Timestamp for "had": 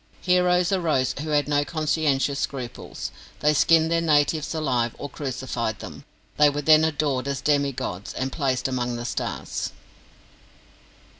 1.29-1.47